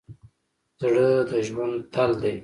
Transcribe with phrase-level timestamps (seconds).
[0.79, 2.35] زړه د ژوند تل دی.